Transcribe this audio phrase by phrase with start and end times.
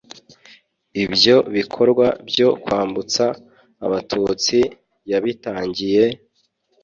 [1.03, 3.25] ibyo bikorwa byo kwambutsa
[3.85, 4.59] abatutsi
[5.11, 6.05] yabitangiye